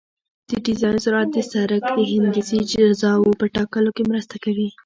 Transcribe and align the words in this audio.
د 0.49 0.51
ډیزاین 0.65 0.97
سرعت 1.05 1.29
د 1.33 1.37
سرک 1.51 1.81
د 1.97 1.99
هندسي 2.11 2.55
اجزاوو 2.63 3.37
په 3.39 3.45
ټاکلو 3.55 3.89
کې 3.95 4.03
مرسته 4.11 4.35
کوي 4.43 4.69